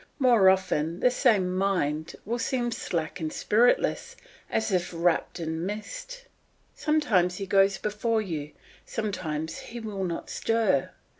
[0.17, 4.15] More often this same mind will seem slack and spiritless,
[4.49, 6.25] as if wrapped in mist.
[6.73, 8.53] Sometimes he goes before you,
[8.83, 10.89] sometimes he will not stir.